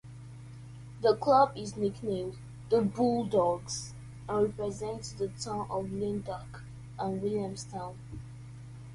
[1.03, 2.33] The club is nicknamed
[2.71, 3.93] the "Bulldogs"
[4.27, 6.63] and represents the towns of Lyndoch
[6.97, 7.99] and Williamstown.